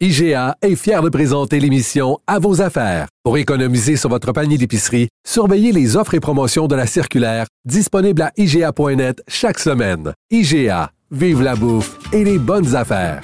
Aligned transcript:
IGA 0.00 0.56
est 0.60 0.74
fier 0.74 1.02
de 1.02 1.08
présenter 1.08 1.60
l'émission 1.60 2.18
À 2.26 2.40
vos 2.40 2.60
affaires. 2.60 3.06
Pour 3.22 3.38
économiser 3.38 3.96
sur 3.96 4.10
votre 4.10 4.32
panier 4.32 4.58
d'épicerie, 4.58 5.08
surveillez 5.24 5.70
les 5.70 5.96
offres 5.96 6.14
et 6.14 6.20
promotions 6.20 6.66
de 6.66 6.74
la 6.74 6.88
circulaire 6.88 7.46
disponible 7.64 8.22
à 8.22 8.32
IGA.net 8.36 9.22
chaque 9.28 9.60
semaine. 9.60 10.12
IGA, 10.32 10.90
vive 11.12 11.42
la 11.42 11.54
bouffe 11.54 11.96
et 12.12 12.24
les 12.24 12.38
bonnes 12.38 12.74
affaires. 12.74 13.22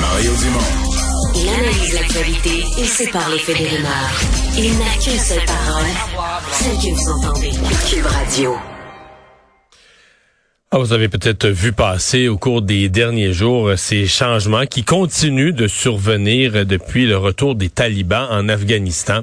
Mario 0.00 0.32
Dumont. 0.32 1.36
Il 1.36 1.48
analyse 1.48 1.94
l'actualité 1.94 2.64
et 2.80 2.84
sépare 2.84 3.30
les 3.30 3.38
faits 3.38 3.58
des 3.58 3.68
rumeurs. 3.68 4.20
Il 4.58 4.76
n'a 4.76 5.00
qu'une 5.00 5.20
seule 5.20 5.46
parole, 5.46 6.42
celle 6.50 6.76
que 6.78 6.94
vous 6.96 7.10
entendez. 7.10 7.52
Cube 7.88 8.06
Radio. 8.06 8.73
Ah, 10.76 10.78
vous 10.78 10.92
avez 10.92 11.08
peut-être 11.08 11.46
vu 11.46 11.70
passer 11.70 12.26
au 12.26 12.36
cours 12.36 12.60
des 12.60 12.88
derniers 12.88 13.32
jours 13.32 13.70
ces 13.76 14.06
changements 14.06 14.66
qui 14.66 14.82
continuent 14.82 15.54
de 15.54 15.68
survenir 15.68 16.66
depuis 16.66 17.06
le 17.06 17.16
retour 17.16 17.54
des 17.54 17.68
talibans 17.68 18.26
en 18.28 18.48
Afghanistan. 18.48 19.20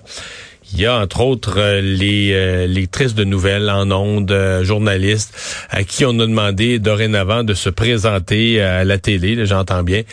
Il 0.74 0.80
y 0.80 0.86
a 0.86 0.98
entre 0.98 1.22
autres 1.22 1.56
euh, 1.58 1.82
les, 1.82 2.32
euh, 2.32 2.66
les 2.66 2.88
tristes 2.88 3.18
de 3.18 3.24
nouvelles 3.24 3.70
en 3.70 3.92
ondes, 3.92 4.32
euh, 4.32 4.64
journalistes, 4.64 5.34
à 5.70 5.84
qui 5.84 6.06
on 6.06 6.12
a 6.20 6.26
demandé 6.26 6.80
dorénavant 6.80 7.44
de 7.44 7.54
se 7.54 7.70
présenter 7.70 8.62
à 8.62 8.84
la 8.86 8.98
télé, 8.98 9.46
j'entends 9.46 9.84
bien, 9.84 10.04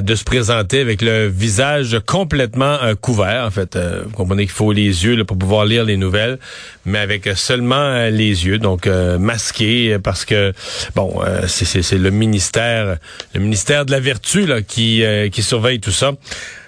de 0.00 0.14
se 0.14 0.24
présenter 0.24 0.80
avec 0.80 1.02
le 1.02 1.28
visage 1.28 1.98
complètement 2.06 2.78
couvert. 3.00 3.44
En 3.44 3.50
fait, 3.50 3.76
vous 3.76 4.10
comprenez 4.10 4.44
qu'il 4.44 4.52
faut 4.52 4.72
les 4.72 5.04
yeux 5.04 5.16
là, 5.16 5.24
pour 5.24 5.36
pouvoir 5.36 5.64
lire 5.64 5.84
les 5.84 5.96
nouvelles, 5.96 6.38
mais 6.84 6.98
avec 6.98 7.28
seulement 7.34 8.06
les 8.08 8.46
yeux, 8.46 8.58
donc 8.58 8.86
masqués, 8.86 9.98
parce 10.02 10.24
que 10.24 10.52
bon, 10.94 11.20
c'est 11.46 11.92
le 11.92 12.10
ministère, 12.10 12.96
le 13.34 13.40
ministère 13.40 13.84
de 13.84 13.92
la 13.92 14.00
vertu 14.00 14.46
là, 14.46 14.62
qui, 14.62 15.02
qui 15.32 15.42
surveille 15.42 15.80
tout 15.80 15.92
ça. 15.92 16.12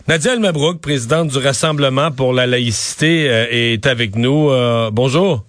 Nadia 0.08 0.36
Mabrouk, 0.36 0.81
présidente 0.81 1.28
du 1.28 1.39
Rassemblement 1.39 2.11
pour 2.11 2.33
la 2.33 2.45
laïcité, 2.48 3.28
euh, 3.31 3.47
est 3.50 3.86
avec 3.86 4.17
nous. 4.17 4.50
Euh, 4.50 4.91
bonjour. 4.92 5.45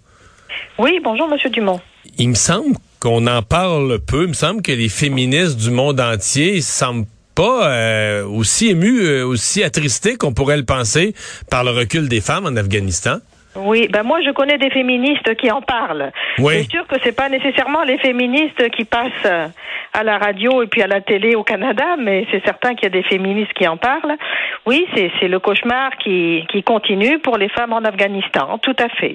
Oui, 0.78 1.00
bonjour, 1.04 1.28
Monsieur 1.28 1.50
Dumont. 1.50 1.80
Il 2.20 2.30
me 2.30 2.36
semble 2.36 2.76
qu'on 3.00 3.26
en 3.26 3.42
parle 3.42 3.98
peu. 4.00 4.24
Il 4.24 4.28
me 4.30 4.34
semble 4.34 4.62
que 4.62 4.72
les 4.72 4.90
féministes 4.90 5.58
du 5.58 5.72
monde 5.72 6.00
entier 6.00 6.62
semblent 6.62 7.08
pas 7.34 7.68
euh, 7.68 8.28
aussi 8.28 8.68
émus, 8.70 9.24
aussi 9.24 9.64
attristés 9.64 10.18
qu'on 10.18 10.36
pourrait 10.36 10.58
le 10.58 10.66
penser 10.66 11.16
par 11.50 11.64
le 11.64 11.72
recul 11.72 12.08
des 12.08 12.22
femmes 12.22 12.46
en 12.46 12.56
Afghanistan. 12.56 13.18
Oui, 13.56 13.88
ben 13.92 14.04
moi 14.04 14.20
je 14.26 14.32
connais 14.32 14.58
des 14.58 14.70
féministes 14.70 15.36
qui 15.36 15.52
en 15.52 15.62
parlent. 15.62 16.12
Oui. 16.40 16.54
C'est 16.62 16.72
sûr 16.72 16.88
que 16.88 16.96
c'est 17.04 17.16
pas 17.16 17.30
nécessairement 17.30 17.84
les 17.84 17.98
féministes 17.98 18.70
qui 18.72 18.86
passent 18.86 19.52
à 19.94 20.04
la 20.04 20.18
radio 20.18 20.64
et 20.64 20.68
puis 20.68 20.82
à 20.82 20.88
la 20.88 21.02
télé 21.02 21.36
au 21.36 21.44
Canada, 21.44 21.96
mais 22.00 22.26
c'est 22.32 22.44
certain 22.44 22.74
qu'il 22.74 22.86
y 22.86 22.88
a 22.88 22.90
des 22.90 23.04
féministes 23.04 23.54
qui 23.54 23.68
en 23.68 23.78
parlent. 23.78 24.18
Oui, 24.66 24.86
c'est 24.96 25.28
le 25.28 25.40
cauchemar 25.40 25.92
qui, 26.04 26.44
qui 26.52 26.64
continue 26.64 27.20
pour 27.20 27.38
les 27.38 27.50
femmes 27.50 27.74
en 27.74 27.84
Afghanistan, 27.84 28.58
tout 28.62 28.76
à 28.80 28.90
fait. 28.90 29.14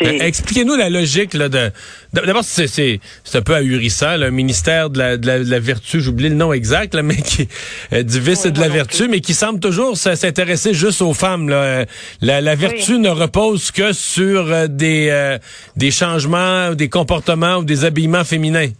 Ben, 0.00 0.22
expliquez-nous 0.22 0.74
la 0.74 0.90
logique 0.90 1.34
là, 1.34 1.48
de. 1.48 1.70
D'abord, 2.12 2.42
c'est 2.42 3.00
un 3.34 3.42
peu 3.42 3.54
ahurissant, 3.54 4.16
le 4.16 4.30
ministère 4.30 4.90
de 4.90 4.98
la, 4.98 5.16
de 5.16 5.50
la, 5.50 5.60
vertu, 5.60 6.00
j'oublie 6.00 6.28
le 6.28 6.34
nom 6.34 6.52
exact, 6.52 6.94
là, 6.94 7.02
mais 7.04 7.16
qui 7.16 7.48
euh, 7.92 8.02
du 8.02 8.18
vice 8.18 8.46
et 8.46 8.50
de 8.50 8.60
la 8.60 8.68
vertu, 8.68 9.08
mais 9.08 9.20
qui 9.20 9.34
semble 9.34 9.60
toujours 9.60 9.96
s'intéresser 9.96 10.74
juste 10.74 11.02
aux 11.02 11.14
femmes. 11.14 11.48
Là. 11.48 11.84
La, 12.20 12.40
la 12.40 12.54
vertu 12.54 12.98
ne 12.98 13.10
repose 13.10 13.70
que 13.76 13.92
sur 13.92 14.50
euh, 14.50 14.66
des, 14.68 15.10
euh, 15.10 15.38
des 15.76 15.90
changements, 15.90 16.74
des 16.74 16.88
comportements 16.88 17.56
ou 17.56 17.64
des 17.64 17.84
habillements 17.84 18.24
féminins. 18.24 18.70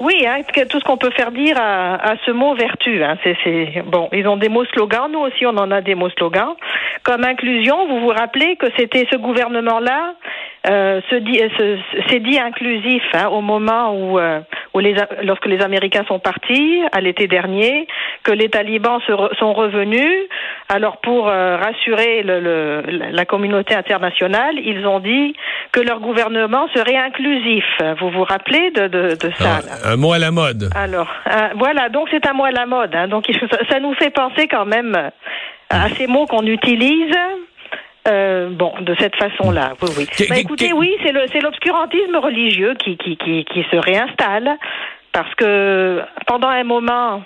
Oui, 0.00 0.26
hein, 0.26 0.40
tout 0.70 0.80
ce 0.80 0.84
qu'on 0.84 0.96
peut 0.96 1.10
faire 1.10 1.30
dire 1.30 1.56
à, 1.58 2.14
ce 2.24 2.30
mot 2.30 2.54
vertu. 2.54 3.04
Hein, 3.04 3.18
c'est, 3.22 3.82
bon, 3.84 4.08
ils 4.12 4.26
ont 4.26 4.38
des 4.38 4.48
mots 4.48 4.64
slogans. 4.72 5.12
Nous 5.12 5.18
aussi, 5.18 5.44
on 5.44 5.56
en 5.58 5.70
a 5.70 5.82
des 5.82 5.94
mots 5.94 6.08
slogans. 6.16 6.54
Comme 7.02 7.22
inclusion, 7.22 7.86
vous 7.86 8.00
vous 8.00 8.08
rappelez 8.08 8.56
que 8.56 8.66
c'était 8.78 9.06
ce 9.10 9.16
gouvernement-là 9.16 10.14
euh, 10.66 11.00
se 11.10 11.16
dit, 11.16 11.40
s'est 12.08 12.20
dit 12.20 12.38
inclusif 12.38 13.02
hein, 13.12 13.28
au 13.28 13.42
moment 13.42 13.94
où, 13.94 14.18
euh, 14.18 14.40
les, 14.74 14.94
lorsque 15.22 15.46
les 15.46 15.60
Américains 15.60 16.04
sont 16.08 16.18
partis 16.18 16.80
à 16.92 17.02
l'été 17.02 17.26
dernier, 17.26 17.86
que 18.22 18.32
les 18.32 18.48
talibans 18.48 19.00
sont 19.06 19.52
revenus. 19.52 20.28
Alors 20.72 20.98
pour 20.98 21.28
euh, 21.28 21.56
rassurer 21.56 22.22
le, 22.22 22.38
le, 22.40 22.82
la 23.10 23.24
communauté 23.24 23.74
internationale, 23.74 24.54
ils 24.64 24.86
ont 24.86 25.00
dit 25.00 25.34
que 25.72 25.80
leur 25.80 25.98
gouvernement 25.98 26.68
serait 26.74 26.96
inclusif. 26.96 27.64
Vous 28.00 28.10
vous 28.10 28.22
rappelez 28.24 28.70
de, 28.70 28.86
de, 28.86 29.16
de 29.16 29.32
ça 29.36 29.60
Un 29.84 29.96
mot 29.96 30.12
à 30.12 30.18
la 30.18 30.30
mode. 30.30 30.70
Alors 30.76 31.08
voilà, 31.56 31.88
donc 31.88 32.08
c'est 32.12 32.24
un 32.26 32.34
mot 32.34 32.44
à 32.44 32.52
la 32.52 32.66
mode. 32.66 32.94
Hein, 32.94 33.08
donc 33.08 33.24
ça 33.68 33.80
nous 33.80 33.94
fait 33.94 34.10
penser 34.10 34.46
quand 34.46 34.64
même 34.64 35.10
à 35.70 35.88
ces 35.90 36.06
mots 36.06 36.26
qu'on 36.26 36.46
utilise 36.46 37.14
euh, 38.08 38.48
bon, 38.50 38.72
de 38.80 38.94
cette 38.98 39.16
façon-là, 39.16 39.74
oui, 39.82 39.88
oui. 39.98 40.26
Bah, 40.28 40.38
écoutez, 40.38 40.72
oui, 40.72 40.96
c'est 41.04 41.12
le 41.12 41.26
c'est 41.30 41.40
l'obscurantisme 41.40 42.16
religieux 42.16 42.74
qui, 42.82 42.96
qui, 42.96 43.16
qui, 43.18 43.44
qui 43.44 43.62
se 43.70 43.76
réinstalle 43.76 44.56
parce 45.12 45.34
que 45.34 46.00
pendant 46.26 46.48
un 46.48 46.64
moment, 46.64 47.22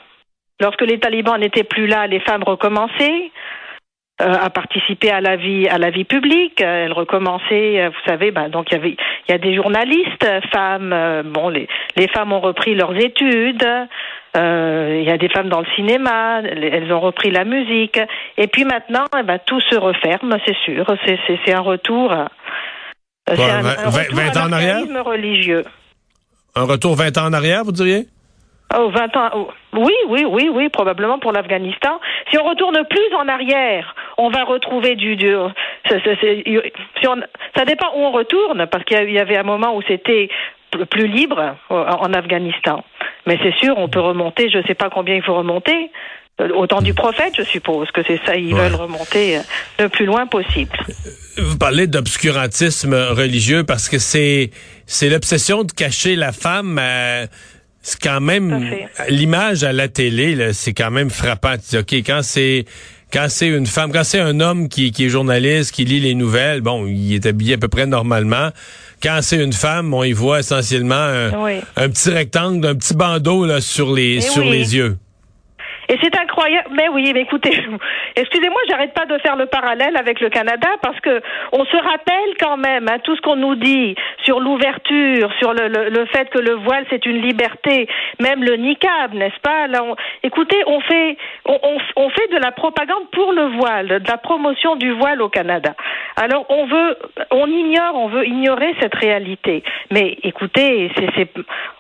lorsque 0.60 0.82
les 0.82 0.98
talibans 0.98 1.38
n'étaient 1.38 1.65
plus 1.65 1.87
là, 1.87 2.06
les 2.06 2.20
femmes 2.20 2.44
recommençaient. 2.44 3.31
Euh, 4.22 4.32
à 4.32 4.48
participer 4.48 5.10
à 5.10 5.20
la 5.20 5.34
vie 5.34 5.66
à 5.66 5.76
la 5.76 5.91
vie 5.91 6.04
publique. 6.04 6.60
Elles 6.60 6.92
recommençaient, 6.92 7.81
euh, 7.81 7.88
vous 7.88 8.09
savez, 8.09 8.31
ben, 8.31 8.48
donc 8.48 8.70
il 8.70 8.75
y 8.75 8.76
avait 8.76 8.91
il 9.26 9.32
y 9.32 9.34
a 9.34 9.38
des 9.38 9.56
journalistes 9.56 10.25
femmes. 10.53 10.93
Euh, 10.93 11.25
bon, 11.25 11.48
les 11.48 11.66
les 11.97 12.06
femmes 12.06 12.32
ont 12.32 12.38
repris 12.38 12.76
leurs 12.76 12.94
études. 12.94 13.66
Euh, 14.37 14.98
il 15.00 15.09
y 15.09 15.10
a 15.10 15.19
des 15.19 15.28
femmes 15.28 15.48
dans 15.48 15.60
le 15.60 15.66
cinéma, 15.76 16.43
elles 16.43 16.93
ont 16.93 17.00
repris 17.00 17.31
la 17.31 17.44
musique. 17.44 18.00
Et 18.37 18.48
puis 18.48 18.64
maintenant, 18.64 19.04
eh 19.19 19.22
ben, 19.22 19.38
tout 19.44 19.60
se 19.60 19.76
referme, 19.76 20.37
c'est 20.44 20.56
sûr. 20.64 20.87
C'est 21.06 21.53
un 21.53 21.60
retour. 21.60 22.12
Euh, 22.12 22.25
c'est 23.28 23.43
un, 23.43 23.62
20, 23.62 24.37
ans 24.37 24.48
en 24.48 24.53
arrière? 24.53 24.78
religieux. 25.04 25.64
Un 26.56 26.64
retour 26.64 26.97
20 26.97 27.19
ans 27.19 27.26
en 27.26 27.32
arrière, 27.32 27.64
vous 27.64 27.72
diriez? 27.72 28.06
Oh, 28.76 28.91
20 28.91 29.16
ans. 29.16 29.30
Oh, 29.34 29.48
oui, 29.75 29.94
oui, 30.08 30.25
oui, 30.26 30.48
oui, 30.52 30.69
probablement 30.69 31.19
pour 31.19 31.32
l'Afghanistan. 31.32 32.00
Si 32.30 32.38
on 32.38 32.44
retourne 32.44 32.78
plus 32.88 33.14
en 33.16 33.28
arrière, 33.28 33.94
on 34.16 34.30
va 34.30 34.44
retrouver 34.44 34.97
du. 34.97 35.16
du 35.16 35.32
ça, 35.88 35.97
si 36.00 37.08
on, 37.08 37.16
ça 37.56 37.64
dépend 37.64 37.88
où 37.94 38.00
on 38.00 38.10
retourne, 38.10 38.66
parce 38.66 38.84
qu'il 38.84 39.10
y 39.10 39.19
avait 39.19 39.36
un 39.36 39.44
moment 39.44 39.76
où 39.76 39.82
c'était 39.82 40.28
plus 40.91 41.06
libre 41.06 41.56
en 41.70 42.12
Afghanistan. 42.12 42.84
Mais 43.26 43.38
c'est 43.42 43.54
sûr, 43.56 43.78
on 43.78 43.88
peut 43.88 44.00
remonter, 44.00 44.50
je 44.50 44.58
ne 44.58 44.62
sais 44.64 44.75
pas 44.75 44.91
combien 44.91 45.14
il 45.14 45.22
faut 45.22 45.34
remonter. 45.34 45.91
Euh, 46.41 46.48
au 46.56 46.66
temps 46.66 46.82
du 46.82 46.94
prophète, 46.94 47.34
je 47.38 47.44
suppose 47.44 47.88
que 47.92 48.00
c'est 48.04 48.20
ça, 48.26 48.34
ils 48.34 48.54
veulent 48.54 48.75
remonter 48.75 49.36
euh, 49.36 49.41
le 49.78 49.88
plus 49.88 50.04
loin 50.04 50.26
possible. 50.26 50.76
Vous 51.36 51.56
parlez 51.56 51.86
d'obscurantisme 51.86 52.92
religieux 52.92 53.62
parce 53.62 53.88
que 53.88 53.98
c'est 53.98 54.50
c'est 54.84 55.08
l'obsession 55.08 55.62
de 55.62 55.70
cacher 55.70 56.16
la 56.16 56.32
femme. 56.32 56.78
Euh, 56.81 57.26
c'est 57.84 58.00
quand 58.00 58.20
même 58.20 58.64
l'image 59.10 59.62
à 59.62 59.74
la 59.74 59.88
télé, 59.88 60.52
c'est 60.54 60.72
quand 60.72 60.90
même 60.90 61.10
frappant. 61.10 61.56
Ok, 61.75 61.92
quand 61.92 62.20
c'est 62.22 62.64
quand 63.12 63.26
c'est 63.28 63.46
une 63.46 63.66
femme, 63.66 63.92
quand 63.92 64.02
c'est 64.02 64.19
un 64.19 64.40
homme 64.40 64.69
qui, 64.69 64.90
qui 64.90 65.04
est 65.04 65.08
journaliste, 65.10 65.70
qui 65.70 65.84
lit 65.84 66.00
les 66.00 66.14
nouvelles, 66.14 66.62
bon, 66.62 66.86
il 66.86 67.14
est 67.14 67.26
habillé 67.26 67.54
à 67.54 67.58
peu 67.58 67.69
près 67.69 67.86
normalement. 67.86 68.48
Quand 69.02 69.20
c'est 69.20 69.36
une 69.36 69.52
femme, 69.52 69.92
on 69.92 70.02
y 70.02 70.12
voit 70.12 70.40
essentiellement 70.40 70.94
un, 71.76 71.88
petit 71.90 72.08
rectangle, 72.08 72.66
un 72.66 72.75
petit 72.75 72.94
bandeau 72.94 73.44
là, 73.44 73.60
sur 73.60 73.92
les, 73.92 74.16
eh 74.16 74.20
sur 74.22 74.44
les 74.44 74.75
yeux. 74.75 74.96
Et 75.88 75.98
c'est 76.02 76.19
incroyable. 76.19 76.69
Mais 76.72 76.88
oui, 76.88 77.12
écoutez, 77.14 77.50
excusez-moi, 78.16 78.60
j'arrête 78.69 78.94
pas 78.94 79.06
de 79.06 79.19
faire 79.19 79.36
le 79.36 79.46
parallèle 79.46 79.96
avec 79.96 80.20
le 80.20 80.31
Canada 80.31 80.69
parce 80.82 80.98
que 81.00 81.20
on 81.52 81.64
se 81.64 81.76
rappelle 81.76 82.34
quand 82.40 82.56
même 82.56 82.88
hein, 82.88 82.98
tout 83.02 83.14
ce 83.16 83.20
qu'on 83.20 83.36
nous 83.36 83.54
dit 83.54 83.94
sur 84.25 84.40
l'ouverture, 84.40 85.31
sur 85.38 85.52
le, 85.52 85.69
le, 85.69 86.06
fait 86.06 86.28
que 86.31 86.38
le 86.38 86.54
voile 86.54 86.84
c'est 86.90 87.04
une 87.06 87.20
liberté, 87.20 87.88
même 88.20 88.42
le 88.42 88.56
niqab, 88.56 89.14
n'est-ce 89.14 89.40
pas? 89.40 89.66
Là, 89.66 89.82
écoutez, 90.22 90.62
on 90.66 90.81
fait 90.81 91.16
on, 91.46 91.58
on, 91.96 92.10
fait 92.10 92.28
de 92.32 92.38
la 92.38 92.52
propagande 92.52 93.10
pour 93.12 93.32
le 93.32 93.56
voile, 93.58 94.00
de 94.00 94.08
la 94.08 94.16
promotion 94.16 94.76
du 94.76 94.90
voile 94.92 95.20
au 95.22 95.28
Canada. 95.28 95.75
Alors 96.16 96.46
on 96.48 96.66
veut, 96.66 96.96
on 97.30 97.46
ignore, 97.46 97.94
on 97.96 98.08
veut 98.08 98.26
ignorer 98.26 98.75
cette 98.80 98.94
réalité. 98.94 99.62
Mais 99.90 100.19
écoutez, 100.22 100.90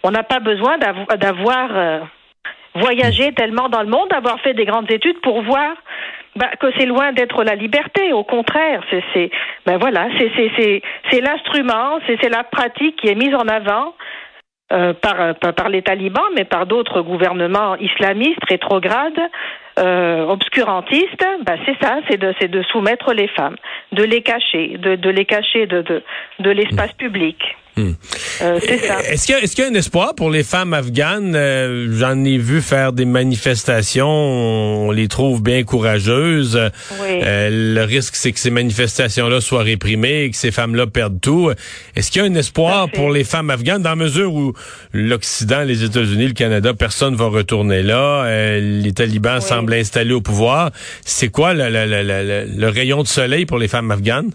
on 0.02 0.10
n'a 0.10 0.22
pas 0.22 0.40
besoin 0.40 0.78
d'avoir 0.78 2.02
euh, 2.76 2.80
voyagé 2.80 3.32
tellement 3.32 3.68
dans 3.68 3.82
le 3.82 3.88
monde, 3.88 4.12
avoir 4.12 4.40
fait 4.40 4.54
des 4.54 4.64
grandes 4.64 4.90
études 4.90 5.20
pour 5.20 5.42
voir 5.42 5.74
bah, 6.36 6.50
que 6.60 6.66
c'est 6.78 6.86
loin 6.86 7.12
d'être 7.12 7.44
la 7.44 7.54
liberté. 7.54 8.12
Au 8.12 8.24
contraire, 8.24 8.82
c'est, 8.90 9.30
ben 9.66 9.78
voilà, 9.78 10.08
c'est, 10.18 11.20
l'instrument, 11.20 11.98
c'est, 12.06 12.28
la 12.28 12.44
pratique 12.44 12.96
qui 12.96 13.08
est 13.08 13.14
mise 13.14 13.34
en 13.34 13.48
avant. 13.48 13.94
Euh, 14.72 14.94
par, 14.94 15.34
par, 15.34 15.68
les 15.68 15.82
talibans, 15.82 16.24
mais 16.34 16.46
par 16.46 16.64
d'autres 16.64 17.02
gouvernements 17.02 17.76
islamistes, 17.76 18.42
rétrogrades, 18.48 19.20
euh, 19.78 20.24
obscurantistes, 20.24 21.24
bah 21.44 21.56
c'est 21.66 21.76
ça, 21.82 21.98
c'est 22.08 22.16
de, 22.16 22.32
de 22.46 22.62
soumettre 22.62 23.12
les 23.12 23.28
femmes, 23.28 23.56
de 23.92 24.02
les 24.02 24.22
cacher, 24.22 24.78
de, 24.78 25.10
les 25.10 25.26
cacher 25.26 25.66
de 25.66 26.02
l'espace 26.50 26.94
public. 26.94 27.36
Hmm. 27.76 27.92
Euh, 28.40 28.60
est-ce 28.60 29.26
qu'il 29.26 29.34
y, 29.34 29.38
est 29.38 29.58
y, 29.58 29.62
a 29.62 29.66
un 29.66 29.74
espoir 29.74 30.14
pour 30.14 30.30
les 30.30 30.44
femmes 30.44 30.74
afghanes? 30.74 31.34
Euh, 31.34 31.88
j'en 31.98 32.24
ai 32.24 32.38
vu 32.38 32.62
faire 32.62 32.92
des 32.92 33.04
manifestations, 33.04 34.06
on 34.06 34.92
les 34.92 35.08
trouve 35.08 35.42
bien 35.42 35.64
courageuses. 35.64 36.56
Euh, 36.56 37.50
le 37.50 37.82
risque, 37.82 38.14
c'est 38.14 38.30
que 38.30 38.38
ces 38.38 38.50
manifestations-là 38.50 39.40
soient 39.40 39.64
réprimées, 39.64 40.30
que 40.30 40.36
ces 40.36 40.52
femmes-là 40.52 40.86
perdent 40.86 41.20
tout. 41.20 41.50
Est-ce 41.96 42.12
qu'il 42.12 42.22
y 42.22 42.24
a 42.24 42.28
un 42.28 42.34
espoir 42.36 42.88
pour 42.90 43.10
les 43.10 43.24
femmes 43.24 43.50
afghanes 43.50 43.82
dans 43.82 43.90
la 43.90 43.96
mesure 43.96 44.32
où 44.32 44.52
l'Occident, 44.92 45.62
les 45.62 45.82
États-Unis, 45.82 46.28
le 46.28 46.34
Canada, 46.34 46.74
personne 46.74 47.16
va 47.16 47.26
retourner 47.26 47.82
là, 47.82 48.58
les 48.60 48.92
talibans 48.92 49.40
semblent 49.40 49.74
installés 49.74 50.14
au 50.14 50.20
pouvoir. 50.20 50.70
C'est 51.04 51.28
quoi 51.28 51.54
le, 51.54 51.68
le 51.68 52.68
rayon 52.68 53.02
de 53.02 53.08
soleil 53.08 53.46
pour 53.46 53.58
les 53.58 53.68
femmes 53.68 53.90
afghanes? 53.90 54.30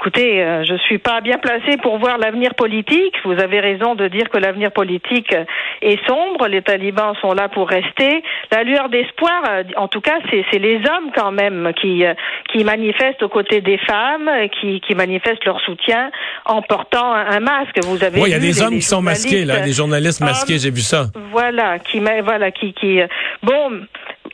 Écoutez, 0.00 0.42
euh, 0.42 0.64
je 0.64 0.76
suis 0.78 0.96
pas 0.96 1.20
bien 1.20 1.36
placée 1.36 1.76
pour 1.82 1.98
voir 1.98 2.16
l'avenir 2.16 2.54
politique. 2.54 3.14
Vous 3.22 3.38
avez 3.38 3.60
raison 3.60 3.94
de 3.94 4.08
dire 4.08 4.30
que 4.30 4.38
l'avenir 4.38 4.72
politique 4.72 5.36
est 5.82 6.06
sombre. 6.06 6.48
Les 6.48 6.62
talibans 6.62 7.14
sont 7.20 7.34
là 7.34 7.50
pour 7.50 7.68
rester. 7.68 8.22
La 8.50 8.62
lueur 8.62 8.88
d'espoir, 8.88 9.42
euh, 9.50 9.62
en 9.76 9.88
tout 9.88 10.00
cas, 10.00 10.16
c'est 10.30 10.58
les 10.58 10.76
hommes 10.76 11.10
quand 11.14 11.32
même 11.32 11.74
qui 11.78 12.06
euh, 12.06 12.14
qui 12.50 12.64
manifestent 12.64 13.22
aux 13.22 13.28
côtés 13.28 13.60
des 13.60 13.76
femmes, 13.76 14.30
qui, 14.58 14.80
qui 14.80 14.94
manifestent 14.94 15.44
leur 15.44 15.60
soutien 15.60 16.10
en 16.46 16.62
portant 16.62 17.12
un 17.12 17.40
masque. 17.40 17.78
Vous 17.84 18.02
avez 18.02 18.22
Oui, 18.22 18.30
il 18.30 18.32
y 18.32 18.34
a 18.34 18.38
des 18.38 18.62
hommes 18.62 18.76
qui 18.76 18.80
sont 18.80 19.02
masqués 19.02 19.44
là, 19.44 19.60
des 19.60 19.74
journalistes 19.74 20.22
masqués, 20.22 20.58
j'ai 20.58 20.70
vu 20.70 20.80
ça. 20.80 21.08
Voilà, 21.30 21.78
qui 21.78 22.00
voilà 22.24 22.50
qui 22.50 22.72
qui 22.72 23.00
bon 23.42 23.82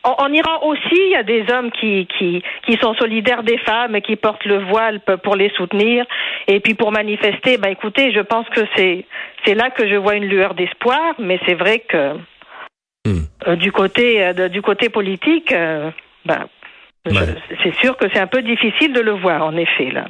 en, 0.02 0.32
Iran 0.32 0.62
aussi, 0.62 0.94
il 0.94 1.10
y 1.10 1.16
a 1.16 1.22
des 1.22 1.44
hommes 1.52 1.70
qui, 1.70 2.06
qui, 2.18 2.42
qui 2.66 2.76
sont 2.76 2.94
solidaires 2.94 3.42
des 3.42 3.58
femmes 3.58 3.96
et 3.96 4.02
qui 4.02 4.16
portent 4.16 4.44
le 4.44 4.58
voile 4.58 5.00
pour 5.22 5.36
les 5.36 5.50
soutenir. 5.50 6.04
Et 6.46 6.60
puis 6.60 6.74
pour 6.74 6.92
manifester, 6.92 7.58
bah 7.58 7.70
écoutez, 7.70 8.12
je 8.12 8.20
pense 8.20 8.48
que 8.48 8.60
c'est 8.76 9.04
c'est 9.44 9.54
là 9.54 9.70
que 9.70 9.88
je 9.88 9.96
vois 9.96 10.14
une 10.14 10.26
lueur 10.26 10.54
d'espoir, 10.54 11.14
mais 11.18 11.40
c'est 11.46 11.54
vrai 11.54 11.80
que 11.80 12.14
hmm. 13.06 13.24
euh, 13.48 13.56
du 13.56 13.72
côté 13.72 14.24
euh, 14.24 14.48
du 14.48 14.62
côté 14.62 14.88
politique, 14.88 15.52
euh, 15.52 15.90
bah, 16.24 16.46
c'est 17.04 17.74
sûr 17.76 17.96
que 17.96 18.06
c'est 18.12 18.20
un 18.20 18.26
peu 18.26 18.42
difficile 18.42 18.92
de 18.92 19.00
le 19.00 19.12
voir, 19.12 19.44
en 19.44 19.56
effet 19.56 19.90
là. 19.90 20.06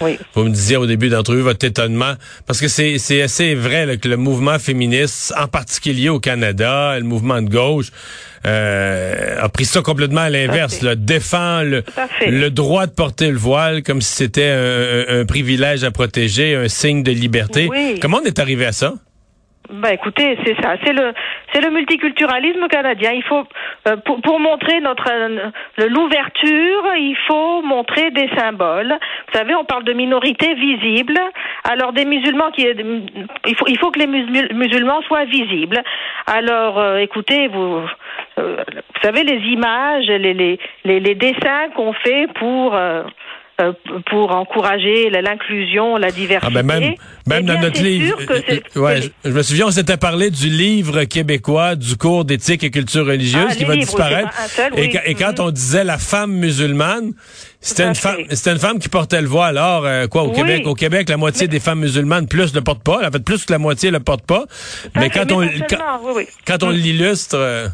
Oui. 0.00 0.18
Vous 0.34 0.44
me 0.44 0.50
disiez 0.50 0.76
au 0.76 0.86
début 0.86 1.08
d'entrevue 1.08 1.42
votre 1.42 1.64
étonnement, 1.66 2.14
parce 2.46 2.60
que 2.60 2.68
c'est, 2.68 3.22
assez 3.22 3.54
vrai 3.54 3.98
que 3.98 4.08
le 4.08 4.16
mouvement 4.16 4.58
féministe, 4.58 5.32
en 5.38 5.48
particulier 5.48 6.08
au 6.08 6.20
Canada, 6.20 6.98
le 6.98 7.04
mouvement 7.04 7.42
de 7.42 7.48
gauche, 7.48 7.90
euh, 8.44 9.40
a 9.40 9.48
pris 9.48 9.64
ça 9.64 9.82
complètement 9.82 10.22
à 10.22 10.30
l'inverse, 10.30 10.84
défend 10.96 11.62
le, 11.62 11.84
le, 12.26 12.50
droit 12.50 12.86
de 12.86 12.92
porter 12.92 13.30
le 13.30 13.38
voile 13.38 13.82
comme 13.82 14.00
si 14.00 14.12
c'était 14.14 14.50
un, 14.50 15.24
privilège 15.24 15.84
à 15.84 15.90
protéger, 15.90 16.56
un 16.56 16.68
signe 16.68 17.02
de 17.02 17.12
liberté. 17.12 17.68
Comment 18.00 18.18
on 18.22 18.26
est 18.26 18.38
arrivé 18.38 18.66
à 18.66 18.72
ça? 18.72 18.94
Ben 19.72 19.94
écoutez, 19.94 20.36
c'est 20.44 20.60
ça, 20.60 20.74
c'est 20.84 20.92
le 20.92 21.14
c'est 21.50 21.62
le 21.62 21.70
multiculturalisme 21.70 22.68
canadien. 22.68 23.12
Il 23.12 23.22
faut 23.22 23.42
euh, 23.88 23.96
pour, 23.96 24.38
montrer 24.38 24.80
notre 24.80 25.10
euh, 25.10 25.50
l'ouverture, 25.88 26.94
il 26.98 27.16
faut 27.26 27.62
montrer 27.62 28.10
des 28.10 28.28
symboles. 28.36 28.94
Vous 29.28 29.38
savez, 29.38 29.54
on 29.54 29.64
parle 29.64 29.84
de 29.84 29.94
minorités 29.94 30.52
visibles. 30.54 31.18
Alors 31.64 31.94
des 31.94 32.04
musulmans 32.04 32.50
qui 32.50 32.66
il 33.46 33.56
faut 33.56 33.66
il 33.66 33.78
faut 33.78 33.90
que 33.90 34.00
les 34.00 34.06
musulmans 34.52 35.00
soient 35.02 35.24
visibles. 35.24 35.82
Alors 36.26 36.78
euh, 36.78 36.98
écoutez, 36.98 37.48
vous 37.48 37.80
vous 38.36 39.00
savez 39.02 39.24
les 39.24 39.40
images, 39.52 40.06
les 40.06 40.34
les 40.34 40.58
les, 40.84 41.14
dessins 41.14 41.70
qu'on 41.74 41.94
fait 41.94 42.26
pour 42.34 42.78
pour 44.10 44.34
encourager 44.34 45.10
l'inclusion, 45.10 45.96
la 45.96 46.10
diversité. 46.10 46.52
Ah 46.58 46.62
ben 46.62 46.66
même 46.66 46.94
même 47.26 47.46
dans 47.46 47.60
notre 47.60 47.80
livre, 47.80 48.18
euh, 48.30 48.80
ouais, 48.80 49.00
je, 49.24 49.30
me 49.30 49.42
souviens, 49.42 49.66
on 49.66 49.70
s'était 49.70 49.96
parlé 49.96 50.30
du 50.30 50.48
livre 50.48 51.04
québécois 51.04 51.76
du 51.76 51.96
cours 51.96 52.24
d'éthique 52.24 52.64
et 52.64 52.70
culture 52.70 53.06
religieuse 53.06 53.46
ah, 53.50 53.54
qui 53.54 53.64
va 53.64 53.76
disparaître. 53.76 54.30
et, 54.76 55.14
quand 55.14 55.32
mm-hmm. 55.32 55.40
on 55.40 55.50
disait 55.50 55.84
la 55.84 55.98
femme 55.98 56.32
musulmane, 56.32 57.12
c'était 57.60 57.84
une 57.84 57.94
femme, 57.94 58.18
c'était 58.30 58.52
une 58.52 58.58
femme 58.58 58.78
qui 58.80 58.88
portait 58.88 59.20
le 59.20 59.28
voile. 59.28 59.56
Alors 59.56 59.84
euh, 59.86 60.08
quoi 60.08 60.24
au 60.24 60.32
Québec, 60.32 60.66
au 60.66 60.74
Québec, 60.74 61.08
la 61.08 61.16
moitié 61.16 61.46
des 61.46 61.60
femmes 61.60 61.80
musulmanes 61.80 62.26
plus 62.26 62.54
le 62.54 62.60
portent 62.60 62.82
pas. 62.82 63.06
En 63.06 63.10
fait, 63.10 63.24
plus 63.24 63.44
que 63.44 63.52
la 63.52 63.58
moitié 63.58 63.90
le 63.90 64.00
portent 64.00 64.26
pas. 64.26 64.44
Mais 64.96 65.10
quand, 65.10 65.30
on, 65.30 65.48
quand, 66.46 66.62
on 66.62 66.70
mm. 66.70 66.74
l'illustre 66.74 67.70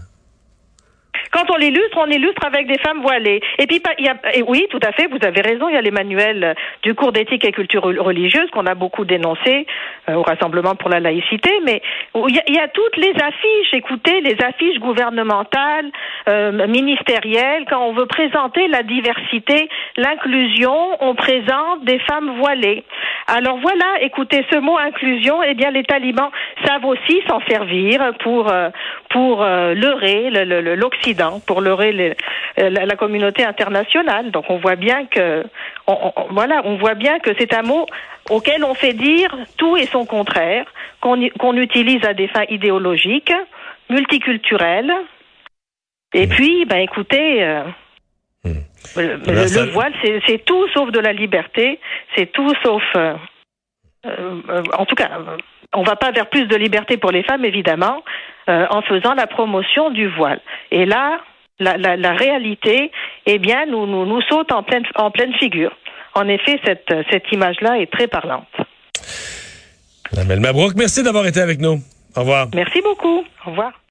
quand 1.33 1.51
on 1.51 1.57
l'illustre, 1.57 1.99
on 1.99 2.07
illustre 2.07 2.45
avec 2.45 2.67
des 2.67 2.79
femmes 2.79 3.01
voilées. 3.03 3.41
Et 3.59 3.67
puis, 3.67 3.81
il 3.99 4.05
y 4.05 4.09
a, 4.09 4.17
oui, 4.47 4.67
tout 4.71 4.81
à 4.83 4.93
fait, 4.93 5.07
vous 5.07 5.19
avez 5.23 5.41
raison, 5.41 5.69
il 5.69 5.75
y 5.75 5.79
a 5.79 5.83
les 5.83 5.91
manuels 5.91 6.55
du 6.83 6.95
cours 6.95 7.13
d'éthique 7.13 7.45
et 7.45 7.53
culture 7.53 7.83
religieuse 7.83 8.51
qu'on 8.51 8.67
a 8.67 8.75
beaucoup 8.75 9.05
dénoncé 9.05 9.67
euh, 10.09 10.15
au 10.15 10.23
Rassemblement 10.23 10.75
pour 10.75 10.91
la 10.91 11.01
laïcité, 11.01 11.51
mais 11.65 11.83
il 12.15 12.35
y, 12.35 12.39
a, 12.39 12.43
il 12.49 12.55
y, 12.55 12.59
a, 12.59 12.69
toutes 12.69 12.97
les 12.97 13.13
affiches, 13.13 13.75
écoutez, 13.75 14.21
les 14.21 14.37
affiches 14.45 14.79
gouvernementales, 14.79 15.91
euh, 16.29 16.67
ministérielles, 16.67 17.65
quand 17.69 17.83
on 17.83 17.93
veut 17.93 18.07
présenter 18.07 18.69
la 18.69 18.83
diversité, 18.83 19.69
l'inclusion, 19.97 20.97
on 21.01 21.15
présente 21.15 21.85
des 21.85 21.99
femmes 22.01 22.39
voilées. 22.39 22.85
Alors 23.27 23.59
voilà, 23.59 24.03
écoutez, 24.03 24.45
ce 24.51 24.59
mot 24.59 24.79
inclusion, 24.79 25.43
eh 25.43 25.55
bien, 25.55 25.71
les 25.71 25.85
talibans 25.85 26.31
savent 26.65 26.85
aussi 26.85 27.23
s'en 27.27 27.41
servir 27.49 28.13
pour, 28.21 28.51
euh, 28.51 28.71
pour 29.11 29.43
euh, 29.43 29.75
leurrer 29.75 30.31
l'Occident 30.77 31.41
pour 31.47 31.61
leurrer 31.61 32.17
euh, 32.59 32.71
la, 32.71 32.97
communauté 32.97 33.45
internationale. 33.45 34.31
Donc 34.31 34.45
on 34.49 34.59
voit 34.59 34.77
bien 34.77 35.07
que, 35.07 35.45
voilà, 36.31 36.63
on 36.65 36.77
voit 36.77 36.95
bien 36.95 37.19
que 37.19 37.31
c'est 37.39 37.55
un 37.55 37.63
mot 37.63 37.87
auquel 38.31 38.65
on 38.65 38.75
fait 38.75 38.93
dire 38.93 39.35
tout 39.57 39.77
et 39.77 39.87
son 39.87 40.05
contraire, 40.05 40.67
qu'on 41.01 41.57
utilise 41.57 42.05
à 42.05 42.15
des 42.15 42.29
fins 42.29 42.45
idéologiques, 42.49 43.33
multiculturelles. 43.91 44.93
Et 46.15 46.27
mmh. 46.27 46.31
puis, 46.31 46.65
ben 46.65 46.79
écoutez. 46.79 47.45
Euh, 47.45 47.63
mmh. 48.45 48.51
Le, 48.97 49.71
voile, 49.73 49.93
c'est 50.27 50.45
tout 50.45 50.67
sauf 50.69 50.91
de 50.91 51.01
la 51.01 51.13
liberté, 51.13 51.79
c'est 52.17 52.33
tout 52.33 52.53
sauf, 52.63 52.83
euh, 52.97 53.15
en 54.73 54.87
tout 54.87 54.95
cas, 54.95 55.11
on 55.75 55.83
va 55.83 55.97
pas 55.97 56.11
vers 56.13 56.29
plus 56.29 56.47
de 56.47 56.57
liberté 56.57 56.97
pour 56.97 57.11
les 57.11 57.23
femmes, 57.23 57.45
évidemment, 57.45 58.03
euh, 58.49 58.67
en 58.71 58.83
faisant 58.83 59.15
la 59.15 59.27
promotion 59.27 59.91
du 59.91 60.09
voile. 60.09 60.41
Et 60.71 60.87
là, 60.87 61.21
la, 61.61 61.77
la, 61.77 61.97
la 61.97 62.13
réalité, 62.13 62.91
eh 63.27 63.39
bien, 63.39 63.67
nous, 63.67 63.87
nous, 63.87 64.07
nous 64.07 64.23
saute 64.23 64.53
en 64.53 64.63
pleine, 64.63 64.85
en 64.95 65.11
pleine 65.11 65.35
figure. 65.35 65.77
En 66.15 66.27
effet, 66.29 66.59
cette, 66.65 66.93
cette 67.11 67.31
image-là 67.33 67.79
est 67.79 67.93
très 67.93 68.07
parlante. 68.07 68.49
Madame 70.17 70.41
Mabrouk, 70.41 70.75
merci 70.75 71.03
d'avoir 71.03 71.27
été 71.27 71.41
avec 71.41 71.61
nous. 71.61 71.81
Au 72.17 72.21
revoir. 72.21 72.49
Merci 72.55 72.81
beaucoup. 72.81 73.25
Au 73.47 73.51
revoir. 73.51 73.73